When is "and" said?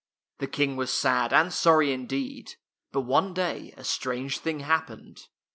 1.31-1.53